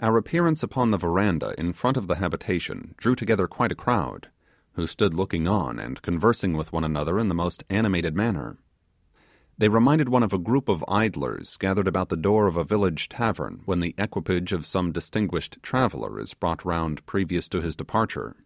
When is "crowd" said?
3.74-4.30